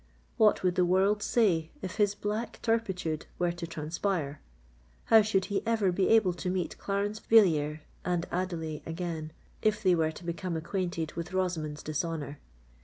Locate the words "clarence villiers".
6.79-7.81